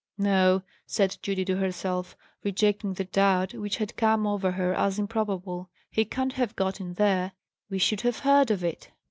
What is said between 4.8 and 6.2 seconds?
improbable, "he